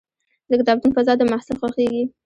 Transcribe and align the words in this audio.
د 0.49 0.51
کتابتون 0.59 0.91
فضا 0.97 1.13
د 1.17 1.21
محصل 1.31 1.55
خوښېږي. 1.61 2.03